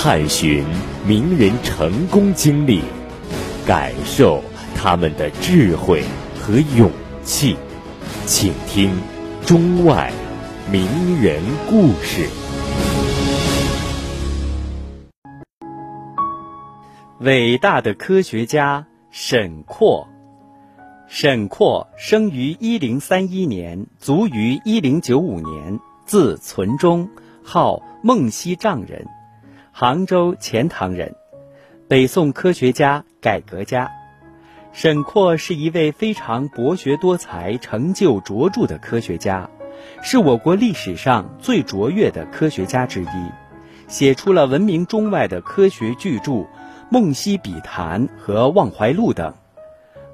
[0.00, 0.64] 探寻
[1.04, 2.82] 名人成功经历，
[3.66, 4.44] 感受
[4.76, 6.04] 他们的智慧
[6.40, 6.88] 和勇
[7.24, 7.56] 气，
[8.24, 8.92] 请听
[9.44, 10.12] 中外
[10.70, 10.86] 名
[11.20, 12.28] 人故事。
[17.18, 20.08] 伟大的科学家沈括。
[21.08, 27.10] 沈括生于一零三一年，卒于一零九五年，字存中，
[27.42, 29.08] 号孟西丈人，
[29.80, 31.14] 杭州钱塘人，
[31.86, 33.88] 北宋科学家、改革家。
[34.72, 39.48] 沈括是一位非常博学多才、成就卓著的科学家，
[40.02, 43.06] 是我国历史上最卓越的科学家之一，
[43.86, 46.32] 写出了闻名中外的科学巨著
[46.90, 49.32] 《梦溪笔谈》和《忘怀录》等。《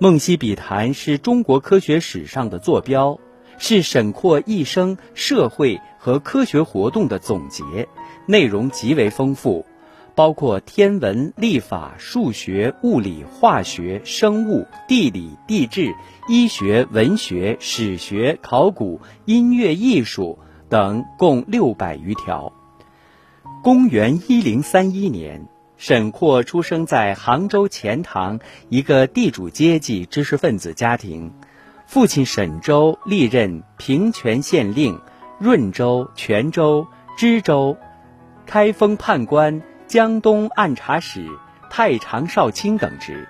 [0.00, 3.16] 梦溪笔谈》是中国科学史上的坐标，
[3.64, 7.62] 是沈括一生社会和科学活动的总结，
[8.26, 9.64] 内容极为丰富，
[10.16, 15.94] 包括天文、历法、数学、物理、化学、生物、地理、地质、
[16.28, 22.52] 医学、文学、史学、考古、音乐、艺术等，共六百余条。
[23.62, 25.48] 公元一零三一年。
[25.78, 28.38] 沈括出生在杭州钱塘
[28.68, 31.32] 一个地主阶级知识分子家庭，
[31.86, 35.00] 父亲沈周历任平泉县令、
[35.38, 37.76] 润州、泉州、知州、
[38.46, 41.26] 开封判官、江东按察使、
[41.68, 43.28] 太常少卿等职。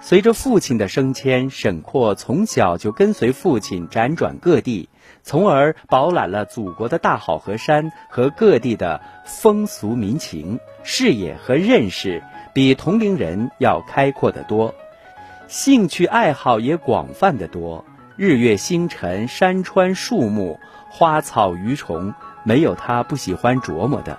[0.00, 4.90] 随着父亲的升迁，沈括从小就跟随父亲辗转各地，
[5.22, 10.58] 从而饱览了祖国的大好河山和各地的风俗民情。
[10.82, 14.74] 视野和认识比同龄人要开阔得多，
[15.48, 17.84] 兴趣爱好也广泛得多。
[18.16, 22.14] 日月星辰、山川树木、花草鱼虫，
[22.44, 24.18] 没有他不喜欢琢磨的。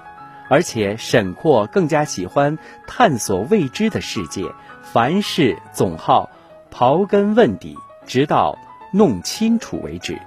[0.50, 4.44] 而且沈括更加喜欢探索未知的世界，
[4.84, 6.30] 凡事总好
[6.72, 7.76] 刨根问底，
[8.06, 8.58] 直到
[8.92, 10.20] 弄清楚为止。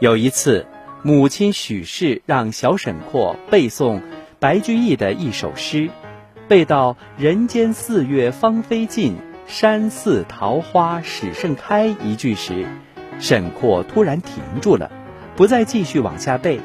[0.00, 0.66] 有一次，
[1.02, 4.00] 母亲许氏让小沈括背诵。
[4.38, 5.88] 白居易的一首诗，
[6.48, 9.16] 背到“人间四月芳菲尽，
[9.46, 12.66] 山寺桃花始盛开”一句时，
[13.18, 14.90] 沈括突然停住了，
[15.36, 16.60] 不再继续往下背，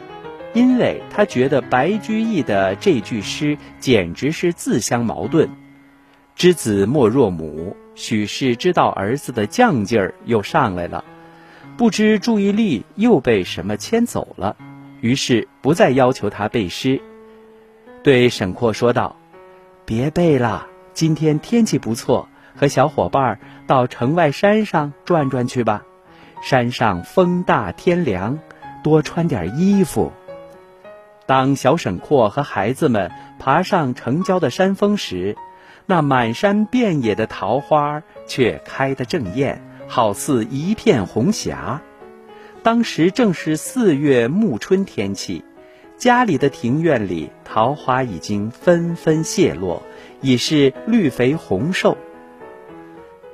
[0.54, 5.50] 因为他觉得白居易的这句诗简直是自相矛盾。
[6.36, 11.04] 知子莫若母，许是知道儿子的犟劲儿又上来了，
[11.76, 14.56] 不知注意力又被什么牵走了，
[15.02, 17.02] 于是不再要求他背诗。
[18.04, 19.18] 对沈括说道
[19.84, 25.84] ：“别背了，今天天气不错，和小伙伴到城外山上转转去吧。
[26.42, 28.40] 山上风大天凉，
[28.84, 30.12] 多穿点衣服。”
[31.26, 35.36] 当小沈括和孩子们爬上城郊的山峰时，
[35.86, 41.82] 那满山遍野的桃花却开得正艳，好似一片红霞。
[42.64, 45.44] 当时正是四月暮春天气。
[45.98, 49.82] 家里的庭院里，桃花已经纷纷谢落，
[50.22, 51.98] 已是绿肥红瘦。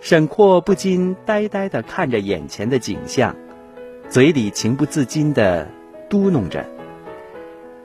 [0.04, 3.34] 沈括不禁呆呆地看着眼前的景象，
[4.10, 5.66] 嘴里情不自禁地
[6.10, 6.66] 嘟哝着：“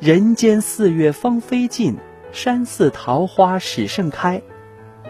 [0.03, 1.97] 人间四月芳菲尽，
[2.33, 4.43] 山寺桃花始盛开。”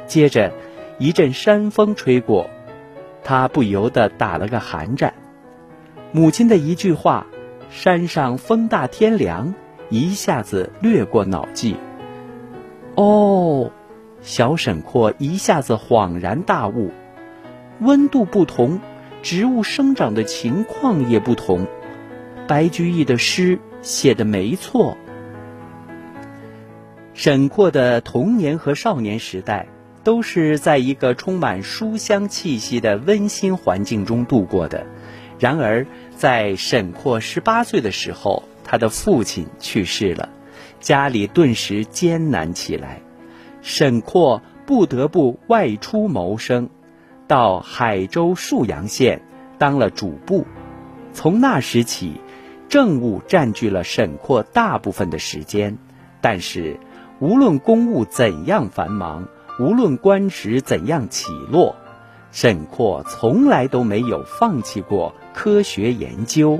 [0.06, 0.52] 接着，
[0.98, 2.50] 一阵山风吹过，
[3.24, 5.14] 他不由得打了个寒战。
[6.12, 7.26] 母亲的一句话。
[7.70, 9.54] 山上风大天凉，
[9.90, 11.76] 一下子掠过脑际。
[12.94, 13.70] 哦，
[14.20, 16.90] 小沈括一下子恍然大悟：
[17.80, 18.80] 温度不同，
[19.22, 21.66] 植物生长的情况也不同。
[22.46, 24.96] 白居易的诗写的没错。
[27.14, 29.66] 沈括的童年和少年时代，
[30.04, 34.86] 都是在一个充满书香气息的温馨环境中度过的。
[35.38, 35.86] 然而，
[36.16, 40.28] 在沈括十八岁的时候，他的父亲去世了，
[40.80, 43.00] 家里顿时艰难起来。
[43.68, 46.70] 沈括不得不外出谋生，
[47.26, 49.20] 到海州沭阳县
[49.58, 50.46] 当了主簿。
[51.12, 52.18] 从那时起，
[52.70, 55.76] 政务占据了沈括大部分的时间。
[56.22, 56.80] 但是，
[57.20, 59.28] 无论公务怎样繁忙，
[59.60, 61.76] 无论官职怎样起落，
[62.32, 66.58] 沈括从来都没有放弃过科学研究。